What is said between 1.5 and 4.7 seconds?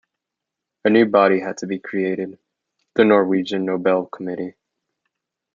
to be created-the Norwegian Nobel Committee.